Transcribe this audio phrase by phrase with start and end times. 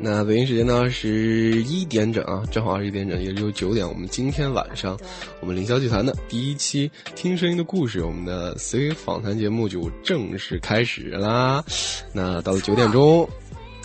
[0.00, 3.86] 那北京时间呢是一点整啊，正好二十一点整，也就是九点。
[3.86, 4.96] 我们今天晚上，
[5.40, 11.64] 我们凌霄剧团的第一期《听声音的故事》，我们的 C 访谈节目就正式开始啦。
[12.12, 13.28] 那到了九点钟，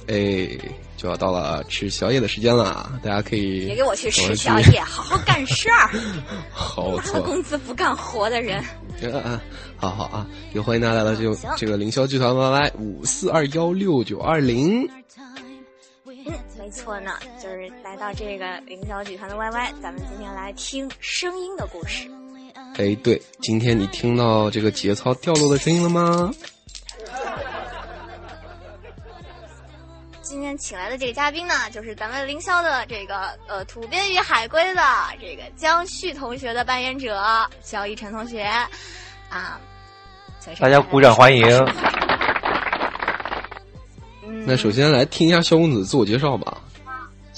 [0.05, 0.47] 哎，
[0.97, 2.91] 就要到了吃宵夜的时间了。
[3.01, 5.89] 大家可以别给我去吃宵夜， 好好干事儿。
[6.53, 8.63] 好，拿了工资不干活的人。
[9.11, 9.41] 啊，
[9.77, 14.87] 好好啊，也欢迎大家来到这个这个凌霄剧团 YY 五四二幺六九二零。
[16.73, 22.09] 错呢，就是来到这个凌霄剧团的 YY，咱们今天来听声音的故事。
[22.77, 26.33] 哎，对，今天你听到这个节操掉落的声音了吗？
[30.23, 34.81] 今天请来的这个嘉宾呢，就是咱们凌霄的这个呃土鳖与海龟的
[35.21, 37.21] 这个江旭同学的扮演者
[37.61, 38.41] 肖一晨同学
[39.29, 39.59] 啊，
[40.59, 41.45] 大家鼓掌欢迎。
[44.45, 46.62] 那首先来听一下萧公子自我介绍吧。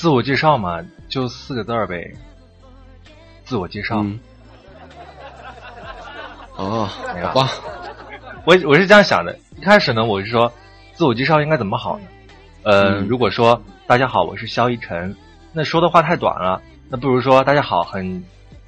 [0.06, 2.14] 自我介绍嘛，就四个字儿呗。
[3.44, 4.06] 自我介绍。
[6.56, 7.50] 哦，好吧。
[8.46, 10.54] 我我是这样想的，一开始呢，我是说
[10.94, 12.06] 自我介绍应该怎么好呢？
[12.62, 15.16] 呃，如果说大家好，我是萧一晨，
[15.54, 18.24] 那说的话太短了，那不如说大家好，很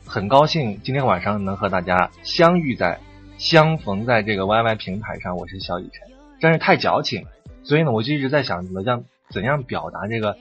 [0.07, 2.99] 很高兴今天晚上能和大家相遇在
[3.37, 7.27] 相逢在这个 YY 平台上，我是萧一晨，真是太矫情。
[7.63, 10.35] 所以呢，我就一直在想怎么样怎样表达这个，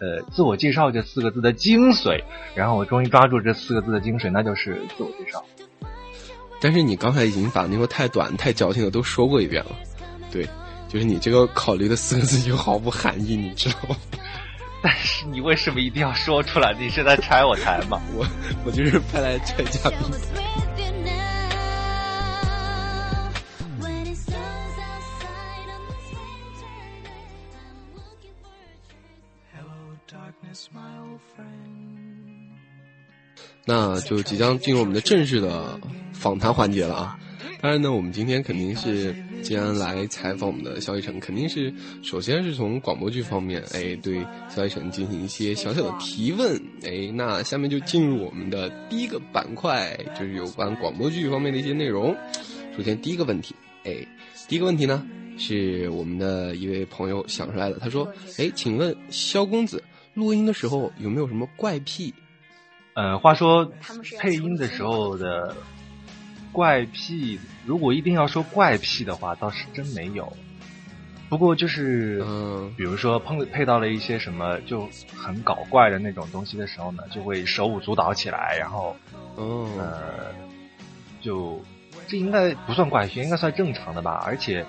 [0.00, 2.22] 呃，自我介绍这四个字的精髓。
[2.54, 5.44] 然后我终于抓住这四个字的精髓，那就是自我介绍。
[6.60, 9.70] 但是你刚才已经把那个太短、太矫情的都说过一遍了，
[10.30, 10.46] 对，
[10.88, 13.96] 就是你这个考虑的四个字就毫无含义，你知道吗？
[14.82, 16.74] 但是你为什么一定要说出来？
[16.78, 18.00] 你是在拆我台吗？
[18.14, 18.26] 我
[18.64, 19.98] 我就是派来拆嘉宾。
[33.72, 35.78] 那就即将进入我们的正式的
[36.12, 37.18] 访谈环节了啊！
[37.62, 39.14] 当然呢，我们今天肯定是
[39.44, 41.72] 既然来采访我们的肖一晨，肯定是
[42.02, 46.60] 首先是从广播剧方面，哎，对肖一晨进行一些小小的提问。
[46.82, 52.12] 哎，那下面就进入我们的第一个板块，就是有关广播剧方面的一些内容。
[52.76, 53.54] 首先第一个问题，
[53.84, 54.04] 哎，
[54.48, 55.06] 第一个问题呢
[55.38, 59.80] 是我们的一位朋友想出来的，他说：“哎，请问肖公子
[60.12, 62.12] 录音的时候有没有什么怪癖？”
[62.94, 63.70] 嗯，话说
[64.18, 65.54] 配音的时候的
[66.52, 70.32] 怪癖，如果一定要说怪癖的话，倒是真没有。
[71.28, 78.96] 不过就是，嗯，比如说碰配到了一些什么就很搞怪的那种东西的时候呢，就会手舞足蹈起来，然后，
[79.36, 80.34] 呃，
[81.20, 81.62] 就
[82.08, 84.20] 这应该不算怪癖，应该算正常的吧。
[84.26, 84.66] 而且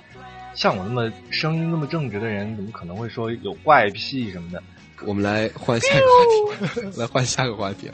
[0.54, 4.62] 像我那么声音那么正直的人，怎么可能会说有怪癖什么的？
[5.06, 7.90] 我们来换下一个话题， 来换下个话题。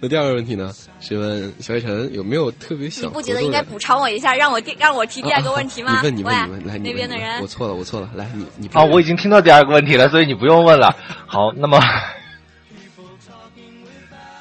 [0.00, 0.72] 那第二个问题呢？
[1.00, 3.04] 是问小雨晨有没有特别想？
[3.04, 6.00] 你不觉得应该补偿我一下，让我让我提第二个问题吗？
[6.02, 7.40] 你问，你问，你问，来那边的人。
[7.40, 8.68] 我错了，我错了，来你你。
[8.68, 10.94] 啊，我已经听到第二个问题了，所以你不用问了。
[11.26, 11.80] 好，那么，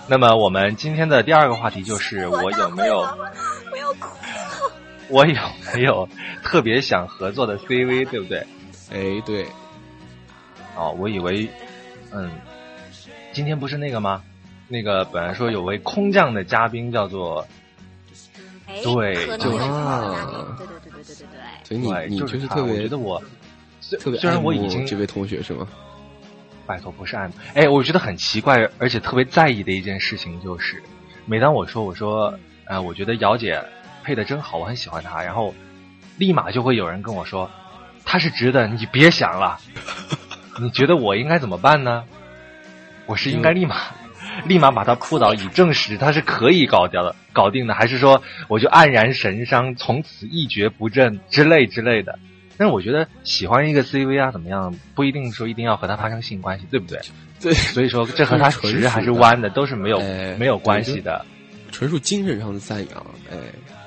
[0.07, 2.99] 那么我们今天的第二个话题就是我有没有？
[3.71, 4.07] 我要哭。
[5.07, 5.35] 我有
[5.73, 6.09] 没有
[6.43, 8.07] 特别想合作的 CV？
[8.09, 8.39] 对不对？
[8.91, 9.45] 哎，对。
[10.75, 11.49] 哦，我以为。
[12.11, 12.29] 嗯，
[13.33, 14.23] 今天不是那个吗？
[14.67, 17.45] 那个本来说有位空降的嘉宾叫做，
[18.83, 21.63] 对，就是啊，对对对对对对对。
[21.63, 23.21] 所以你你就是特别觉得我
[23.99, 25.67] 特别虽然我已经这位同学是吗？
[26.65, 30.81] 拜托不是爱慕，哎，我觉得很奇怪，而且特别在意的一件事情就是，
[31.27, 32.33] 每当我说我说，
[32.65, 33.63] 呃，我觉得姚姐
[34.03, 35.53] 配的真好，我很喜欢她，然后
[36.17, 37.51] 立马就会有人跟我说，
[38.03, 39.59] 她是直的，你别想了。
[40.59, 42.03] 你觉得我应该怎么办呢？
[43.05, 43.75] 我是应该立马，
[44.47, 52.17] 立马把他扑倒，以证实他是可以搞掉的、搞定的，还是说我就黯然神伤，从此一蹶不振之类之类的？
[52.57, 56.99] 但是我觉得喜欢一个 CV 啊，怎么样，不一定说一定要和他发生性关系，对不对？
[57.41, 59.99] 对，所以说这和他直还是弯的都是没有
[60.39, 61.25] 没有关系的，
[61.71, 63.05] 纯属精神上的赞扬。
[63.29, 63.35] 哎，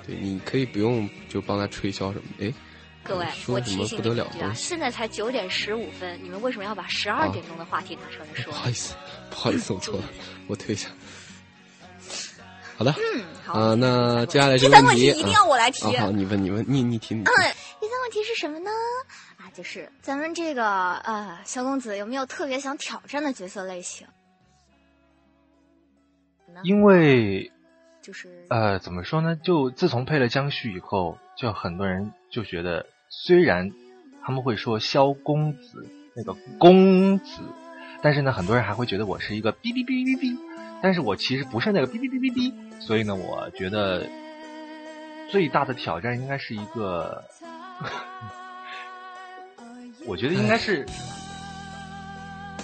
[0.06, 2.52] 对，你可以不用就帮他吹箫什么，哎。
[3.08, 8.52] 各位，我提醒你一句啊，现在才九点十五分，你们为什么要把十二点钟的话题拿出来说？
[8.52, 8.94] 不好意思，
[9.30, 10.04] 不好意思，我错了，
[10.46, 10.90] 我退下。
[12.76, 15.84] 好的，嗯，好啊，那接下来第三个问题一定要我来提。
[15.96, 17.14] 好，你问，你问，你你提。
[17.14, 18.70] 嗯，第三个问题是什么呢？
[19.38, 24.06] 啊，就是咱们这个呃，萧公子有没有特别想挑战的角色类型？
[26.62, 27.50] 因为
[28.02, 29.34] 就是呃，怎么说呢？
[29.34, 32.12] 就自从配了江旭以后，就很多人。
[32.30, 33.72] 就觉得虽然
[34.22, 37.40] 他们会说萧公子，那个公子，
[38.02, 40.38] 但是呢，很多人还会觉得我是一个哔哔哔哔哔，
[40.82, 44.06] 但是我其实不是那个哔哔哔哔哔，所以呢，我觉得
[45.30, 47.24] 最大的挑战应该是一个，
[50.06, 50.84] 我觉得应该是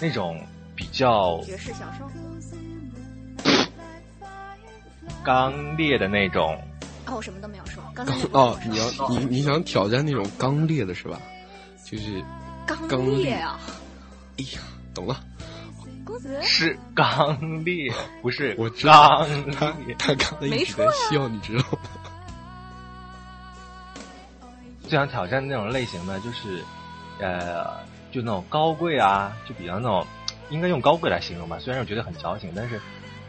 [0.00, 0.44] 那种
[0.76, 2.10] 比较绝世小兽。
[5.24, 6.60] 刚烈的那种。
[7.06, 7.73] 哦，我什么都没有说。
[7.94, 11.20] 刚才哦，你要你你想挑战那种刚烈的是吧？
[11.84, 12.22] 就是
[12.66, 13.60] 刚烈啊！
[14.38, 14.60] 哎呀，
[14.94, 15.20] 懂了。
[16.04, 21.78] 公子是刚烈，不是我知道他他刚才一直在笑，你知道吗？
[24.82, 26.62] 最想挑战那种类型的，就是
[27.20, 27.64] 呃，
[28.12, 30.06] 就那种高贵啊，就比较那种，
[30.50, 31.58] 应该用高贵来形容吧。
[31.58, 32.78] 虽然我觉得很矫情，但是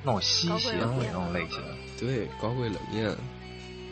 [0.03, 1.61] 那种吸血鬼那种类型。
[1.97, 3.09] 对，高贵冷艳，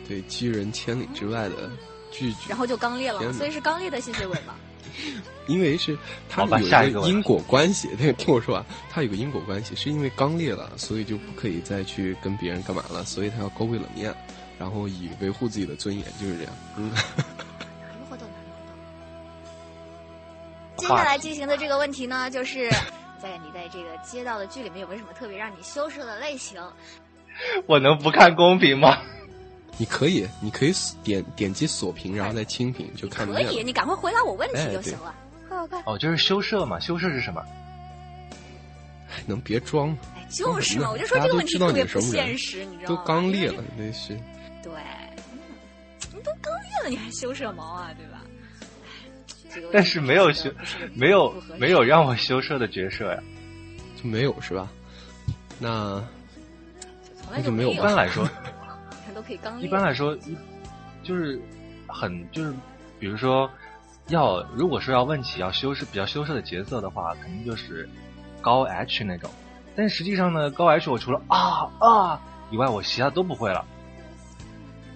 [0.08, 1.70] 对拒人千里之外的
[2.10, 4.54] 拒绝，然后就刚烈了，所以是刚烈的吸血鬼嘛。
[5.48, 5.96] 因为是
[6.28, 6.58] 它有
[6.88, 14.14] 一个因果关系， 那个听我说啊，它有个因果关系，是因为刚烈了，所以就不可以再去跟别人干嘛了，所以他要高贵冷艳，
[14.58, 16.52] 然后以维护自己的尊严，就是这样。
[16.76, 16.90] 嗯。
[20.76, 22.68] 接下来进行的这个问题呢，就是
[23.20, 26.60] 在你在这个接到的剧里面有没有什么特别让你羞涩的类型？
[27.66, 28.98] 我能不看公屏吗？
[29.76, 30.72] 你可以，你可以
[31.02, 33.26] 点点击锁屏，然后再清屏就看。
[33.26, 35.14] 可以，你赶快回答我问题就行了。
[35.48, 35.92] 快快快！
[35.92, 37.42] 哦，就是羞涩嘛，羞涩是什么？
[39.26, 39.98] 能别装吗？
[40.16, 42.96] 哎，就是嘛，我就说这个问题特别不现实，你知道吗？
[43.00, 44.16] 都刚裂了，那是。
[44.62, 44.72] 对，
[46.12, 47.90] 你都刚裂了，你还羞涩毛啊？
[47.96, 48.22] 对吧？
[49.72, 50.50] 但是没有羞，
[50.94, 53.22] 没有没有让我羞涩的角色呀，
[54.00, 54.70] 就没有是吧？
[55.58, 56.02] 那。
[57.30, 57.72] 那就没有。
[57.72, 58.43] 一般来说，都
[59.26, 60.16] 可以刚一般来说，
[61.02, 61.40] 就是
[61.86, 62.54] 很就是，
[62.98, 63.50] 比如说
[64.08, 67.88] 要如果说要问起要修饰比较羞涩的角色的话，肯定就是
[68.40, 69.30] 高 H 那种。
[69.76, 73.64] 但是实际上呢，高 H 我除了啊啊以外，我其他都不会了，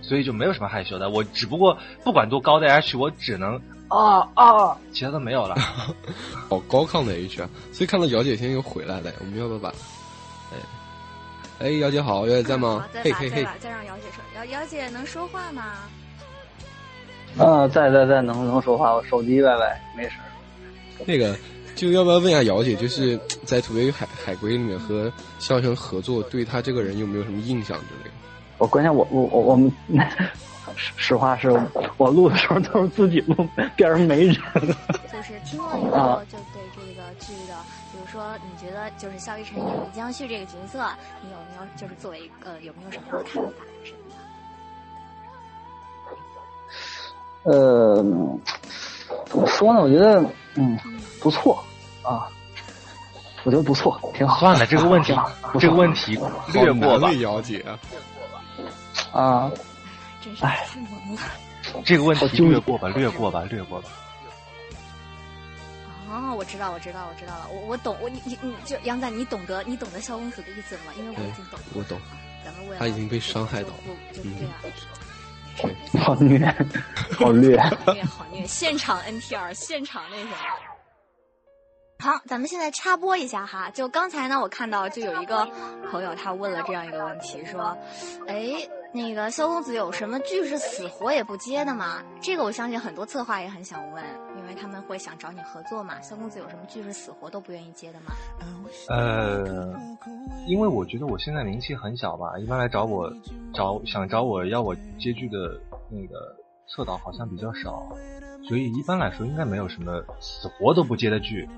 [0.03, 1.11] 所以就没有什么害羞的。
[1.11, 5.57] 我只不过不管多高的 H，我只能啊啊，其他都没有了。
[6.49, 7.49] 好高亢的 H 啊！
[7.73, 9.69] 所以看到姚姐现在又回来了，我们要不要把
[10.53, 10.57] 哎？
[11.59, 12.87] 哎，姚姐好，姚姐在吗？
[12.93, 15.63] 在吧，在吧，再让姚姐说，姚姚姐能说话吗？
[17.37, 20.13] 啊，在在在，能能说话，我手机歪歪，没事。
[21.05, 21.37] 那个，
[21.75, 28.11] 就要不要问一下姚姐，就是在《土鳖与海海龟》里面和肖申合作，对他这个人有没有什么印象之类的？
[28.59, 29.73] 我关键我我我我们，
[30.77, 31.51] 实实话是
[31.97, 34.35] 我录的时候都是自己录，边上没人。
[34.55, 37.55] 就是听了以后就对这个剧的。
[38.11, 40.85] 说你觉得就是肖一晨演李江旭这个角色，
[41.23, 43.51] 你有没有就是作为一个有没有什么样的看法
[43.85, 43.99] 什么
[47.45, 47.53] 的？
[47.53, 48.03] 呃，
[49.27, 49.81] 怎么说呢？
[49.81, 50.23] 我觉得
[50.57, 50.79] 嗯
[51.21, 51.65] 不错
[52.03, 52.29] 啊，
[53.45, 54.41] 我觉得不错，挺好。
[54.41, 55.17] 算了，这个问题
[55.59, 56.19] 这个问题
[56.53, 57.13] 略过吧。
[57.15, 57.65] 姚姐
[59.13, 59.51] 啊，
[60.21, 61.23] 真是太萌了。
[61.85, 63.89] 这个问题略过吧，略过吧，略过吧。
[66.11, 70.93] 哦，我知道，我知道，我知道了，我我懂，我你你你就杨仔，你懂得你懂得萧公子的意思了吗？
[70.97, 72.01] 因为我已经懂了，我懂，
[72.45, 74.55] 咱们他已经被伤害到，嗯，对啊，
[76.05, 76.39] 好虐，
[77.19, 80.37] 好虐， 好虐，好虐，现场 NTR，现场那什么。
[82.01, 85.45] 好，咱们现在插播一下哈，就刚才呢，我看到就有一个
[85.91, 87.77] 朋友他问了这样一个问题，说，
[88.29, 88.55] 哎，
[88.91, 92.03] 那个萧公子有什么剧是死活也不接的吗？
[92.21, 94.03] 这个我相信很多策划也很想问，
[94.39, 96.01] 因为他们会想找你合作嘛。
[96.01, 98.13] 萧公子有什么剧是死活都不愿意接的吗？
[98.89, 99.79] 呃，
[100.47, 103.13] 因为我觉得我现在名气很小吧，一般来找我
[103.53, 106.35] 找想找我要我接剧的那个
[106.67, 107.87] 策导好像比较少，
[108.49, 111.49] 所以一般来说应该没有什么死活都不接的剧。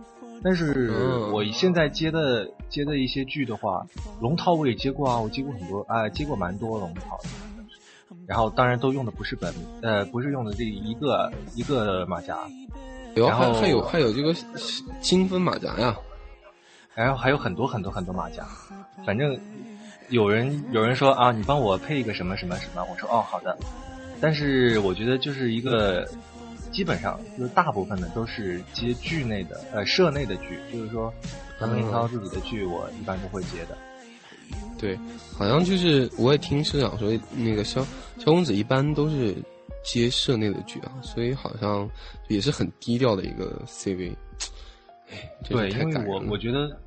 [0.42, 0.90] 但是
[1.32, 3.86] 我现在接的接的一些剧的话，
[4.20, 7.28] 龙套我也接过啊，我接过很多啊，接过蛮多龙套的。
[8.26, 12.38] 然后当然都用的不是本，呃，不是用的这一个一个马甲。
[13.14, 14.34] 然后还有还有这个
[15.00, 15.96] 金分马甲呀，
[16.94, 18.46] 然后还有很多很多很多马甲。
[19.04, 19.38] 反正
[20.08, 23.58] 有人有人说啊，你帮我配一个什么什么什么，我说哦好的。
[24.20, 26.08] 但是我觉得就是一个。
[26.80, 31.12] 基本上就是大部分的都是接剧内的，呃，社内的剧，就是说，
[31.60, 33.76] 咱们林涛自己的剧，我一般都会接的。
[34.78, 34.98] 对，
[35.36, 37.84] 好像就是我也听社长说，那个萧
[38.16, 39.36] 萧公子一般都是
[39.84, 41.86] 接社内的剧啊，所以好像
[42.28, 44.16] 也是很低调的一个 CV。
[45.46, 46.80] 对，因为我我觉得，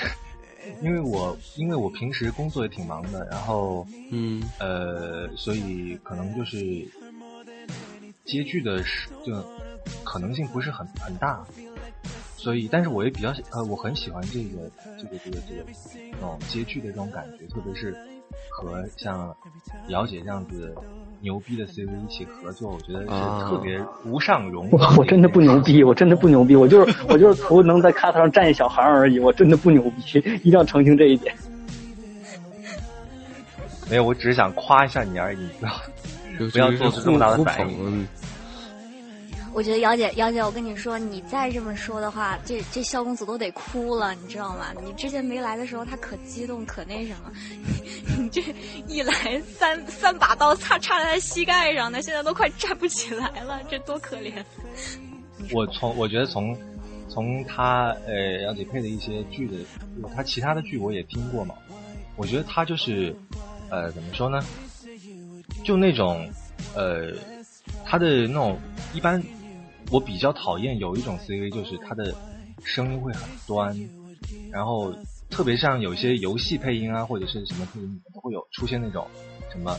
[0.84, 6.86] 因为我因为我平时工作也挺忙的，然后嗯呃，所以可能就是。
[8.24, 9.32] 接剧的是就
[10.02, 11.44] 可能性不是很很大，
[12.36, 15.64] 所以，但是我也比较呃，我很喜欢这个这个这个这个
[16.12, 17.94] 那种接剧的这种感觉，特别是
[18.50, 19.34] 和像
[19.88, 20.74] 姚姐这样子
[21.20, 23.06] 牛逼的 CV 一起合作，我觉得是
[23.48, 24.68] 特别无上荣。
[24.72, 31.34] 我我真的不牛逼，我真的不牛逼，我就是我就是图能在卡特上站一小行而已，我真的不牛逼，一定要澄清这一点。
[33.90, 35.72] 没有，我只是想夸一下你而已，不要
[36.38, 38.06] 不要做出这么大的反应。
[39.52, 44.66] 我觉得姚姐，姚姐，我跟你说，你再这么说的话，这这萧公子都得哭了，你知道吗？
[44.84, 47.30] 你之前没来的时候，他可激动，可那什么，
[48.18, 48.42] 你 这
[48.88, 54.32] 一来三三把刀插插在他膝盖上，他现在都快站不起来了，这多可怜。
[55.54, 56.56] 我从我觉得从
[57.08, 59.54] 从他呃姚姐配的一些剧的，
[60.16, 61.54] 他其他的剧我也听过嘛，
[62.16, 63.14] 我觉得他就是
[63.70, 64.40] 呃怎么说呢，
[65.64, 66.30] 就那种
[66.76, 67.10] 呃
[67.84, 68.58] 他的那种
[68.92, 69.20] 一般。
[69.90, 72.12] 我比较讨厌有一种 CV，就是他的
[72.64, 73.78] 声音会很端，
[74.50, 74.94] 然后
[75.28, 79.06] 特别像有些游戏配音啊，或者是什么配音，都会有出现那种
[79.52, 79.78] 什么。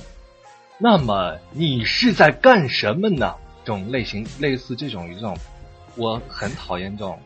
[0.78, 3.34] 那么你是在干什么呢？
[3.66, 5.36] 这种类型，类似这种这种，
[5.96, 7.20] 我很讨厌这种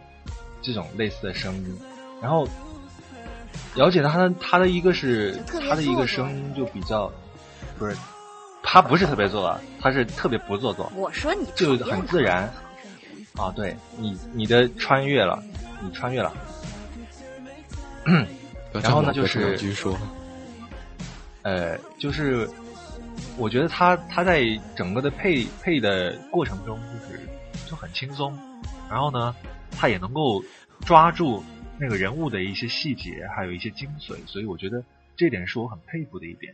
[0.62, 1.78] 这种类似的声音。
[2.22, 2.48] 然后
[3.76, 7.12] 了解他的他的一个是他的一个声音就比较
[7.78, 7.94] 不是，
[8.72, 10.92] 他不是特别做作，他是特别不做作。
[10.96, 12.48] 我说你就很自然。
[13.36, 15.42] 啊，对你，你的穿越了，
[15.82, 16.32] 你穿越了，
[18.74, 19.98] 然后呢，就是继续说，
[21.42, 22.48] 呃，就是
[23.38, 24.44] 我觉得他他在
[24.76, 27.20] 整个的配配的过程中，就是
[27.66, 28.38] 就很轻松，
[28.88, 29.36] 然后呢，
[29.72, 30.44] 他也能够
[30.86, 31.44] 抓住
[31.80, 34.84] 那个人物的一些细节，还有一些精髓，所以我觉得
[35.16, 36.54] 这点是我很佩服的一点。